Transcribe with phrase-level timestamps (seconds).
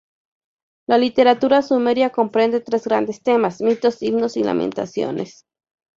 [0.87, 5.45] La literatura sumeria comprende tres grandes temas: mitos, himnos y lamentaciones.